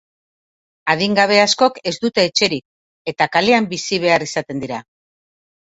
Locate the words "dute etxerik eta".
2.07-3.29